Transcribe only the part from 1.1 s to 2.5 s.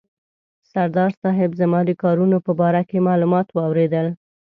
صاحب زما د کارونو